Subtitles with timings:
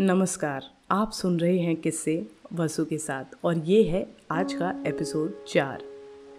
[0.00, 5.44] नमस्कार, आप सुन रहे हैं किस्से वसु के साथ और ये है आज का एपिसोड
[5.44, 5.82] चार।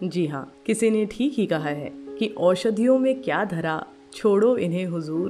[0.03, 4.85] जी हाँ किसी ने ठीक ही कहा है कि औषधियों में क्या धरा, छोड़ो इन्हें
[4.85, 5.29] हुजूर,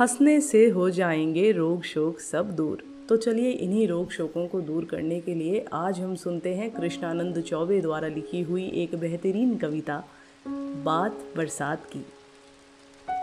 [0.00, 4.84] हंसने से हो जाएँगे रोग शोक सब दूर। तो चलिए इन्हीं रोग शोकों को दूर
[4.84, 10.04] करने के लिए आज हम सुनते हैं कृष्णानंद चौबे द्वारा लिखी हुई एक बेहतरीन कविता,
[10.84, 12.06] बात बरसात की।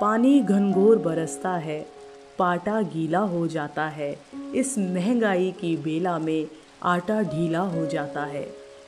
[0.01, 2.02] पानी घनघोर बरसता है
[2.39, 4.15] पाटा गीला हो जाता है।
[4.55, 6.47] इस महँगाई की बेला में
[6.83, 8.47] आटा ढीला हो जाता है।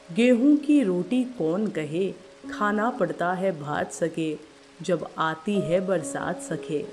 [0.09, 2.09] गेहूँ की रोटी कौन कहे?
[2.51, 4.35] खाना पड़ता है, भात सके।
[4.81, 6.83] जब आती है, बरसात सके।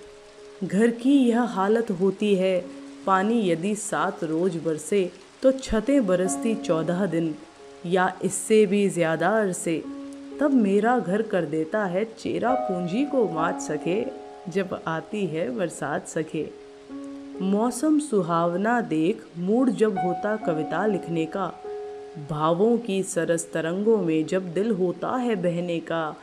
[0.67, 2.65] घर की यह हालत होती है,
[3.07, 5.11] पानी यदि सात रोज बरसे
[5.43, 7.35] तो छतें बरसती चौदह दिन,
[7.87, 9.83] या इससे भी ज़्यादा अरसे।
[10.41, 14.01] तब मेरा घर कर देता है, चेरा पूंजी को मात सके।
[14.49, 16.51] जब आती है बरसात सखे।
[17.41, 21.53] मौसम सुहावना देख मूड जब होता कविता लिखने का।
[22.31, 26.17] भावों की सरस तरंगों में जब दिल होता है बहने का।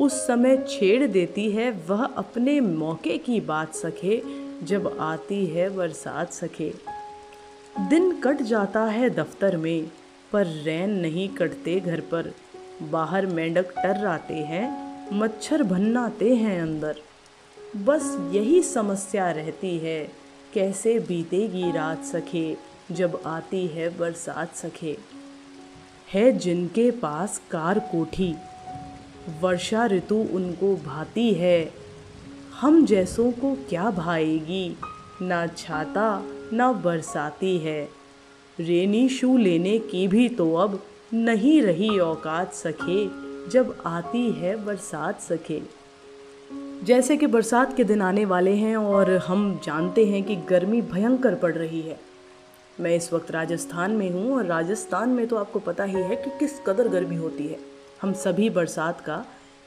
[0.00, 4.22] उस समय छेड़ देती है वह अपने मौके की बात सखे,
[4.62, 6.74] जब आती है बरसात सखे।
[7.80, 9.90] दिन कट जाता है दफ्तर में,
[10.32, 12.32] पर रैन नहीं कटते घर पर।
[12.82, 14.82] बाहर मेंढक टर्राते हैं,
[15.18, 16.96] मच्छर भन्नाते हैं अंदर।
[17.76, 20.12] बस यही समस्या रहती है।
[20.54, 22.56] कैसे बीतेगी रात सखे,
[22.92, 24.98] जब आती है बरसात सखे।
[26.12, 28.34] है जिनके पास कार कोठी,
[29.40, 31.72] वर्षा ऋतु उनको भाती है।
[32.60, 34.76] हम जैसों को क्या भाएगी,
[35.22, 37.88] ना छाता, ना बरसाती है।
[38.60, 40.82] रेनी शू लेने की भी तो अब
[41.14, 43.06] नहीं रही औकात सके
[43.50, 45.81] जब आती है बरसात सके
[46.82, 51.34] जैसे कि बरसात के दिन आने वाले हैं और हम जानते हैं कि गर्मी भयंकर
[51.34, 51.98] पड़ रही है।
[52.80, 56.30] मैं इस वक्त राजस्थान में हूँ और राजस्थान में तो आपको पता ही है कि
[56.30, 57.58] किस कदर गर्मी होती है।
[58.02, 59.24] हम सभी बरसात का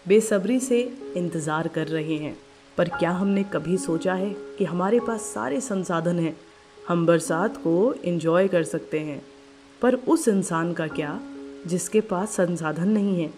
[0.07, 0.81] बेसब्री से
[1.17, 2.35] इंतज़ार कर रहे हैं।
[2.77, 6.35] पर क्या हमने कभी सोचा है कि हमारे पास सारे संसाधन हैं?
[6.87, 9.21] हम बरसात को इन्जॉय कर सकते हैं।
[9.81, 11.19] पर उस इंसान का क्या,
[11.67, 13.33] जिसके पास संसाधन नहीं है?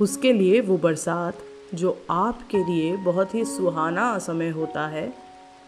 [0.00, 1.38] उसके लिए वो बरसात
[1.76, 5.12] जो आपके लिए बहुत ही सुहाना समय होता है,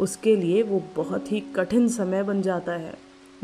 [0.01, 2.95] उसके लिए वो बहुत ही कठिन समय बन जाता है।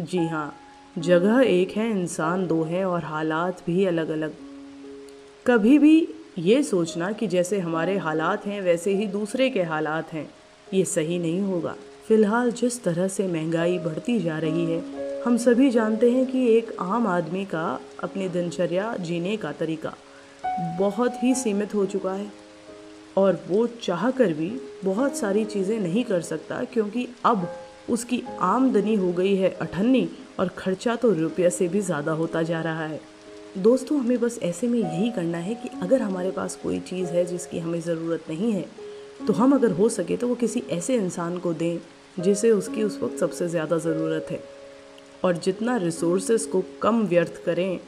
[0.01, 0.53] जी हाँ
[0.99, 4.35] जगह एक है, इंसान दो है और हालात भी अलग अलग
[5.47, 6.09] कभी भी
[6.39, 10.29] ये सोचना कि जैसे हमारे हालात हैं, वैसे ही दूसरे के हालात हैं,
[10.75, 11.75] ये सही नहीं होगा।
[12.09, 14.83] फ़िलहाल जिस तरह से महँगाई बढ़ती जा रही है,
[15.23, 19.95] हम सभी जानते हैं कि एक आम आदमी का अपनी दिनचर्या जीने का तरीका
[20.79, 22.27] बहुत ही सीमित हो चुका है।
[23.17, 24.51] और वो चाह कर भी
[24.85, 27.49] बहुत सारी चीज़ें नहीं कर सकता क्योंकि अब
[27.91, 30.09] उसकी आमदनी हो गई है अठन्नी
[30.41, 33.01] और खर्चा तो रुपये से भी ज़्यादा होता जा रहा है।
[33.59, 37.25] दोस्तों, हमें बस ऐसे में यही करना है कि अगर हमारे पास कोई चीज़ है
[37.25, 38.65] जिसकी हमें ज़रूरत नहीं है
[39.27, 41.79] तो हम अगर हो सके तो वो किसी ऐसे इंसान को दें
[42.19, 44.43] जिसे उसकी उस वक्त सबसे ज़्यादा ज़रूरत है।
[45.25, 47.79] और जितना रिसोर्सेज को कम व्यर्थ करें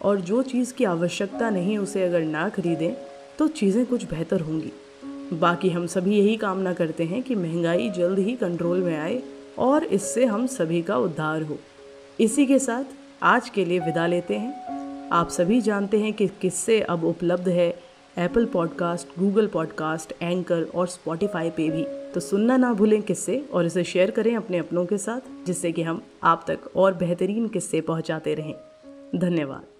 [0.00, 2.94] और जो चीज़ की आवश्यकता नहीं, उसे अगर ना खरीदें
[3.38, 4.72] तो चीज़ें कुछ बेहतर होंगी।
[5.32, 9.22] बाकी हम सभी यही कामना करते हैं कि महँगाई जल्द ही कंट्रोल में आए
[9.58, 11.58] और इससे हम सभी का उद्धार हो।
[12.20, 12.84] इसी के साथ
[13.22, 17.68] आज के लिए विदा लेते हैं। आप सभी जानते हैं कि किससे अब उपलब्ध है
[18.18, 21.84] Apple podcast Google podcast Anchor और स्पॉटिफाई पे भी।
[22.14, 25.82] तो सुनना ना भूलें किस्से और इसे शेयर करें अपने अपनों के साथ, जिससे कि
[25.82, 28.54] हम आप तक और बेहतरीन किस्से पहुंचाते रहें।
[29.16, 29.73] धन्यवाद।